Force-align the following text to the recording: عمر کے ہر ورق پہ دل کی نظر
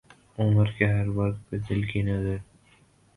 عمر 0.37 0.71
کے 0.77 0.85
ہر 0.85 1.07
ورق 1.07 1.35
پہ 1.49 1.57
دل 1.69 1.83
کی 1.83 2.01
نظر 2.01 2.37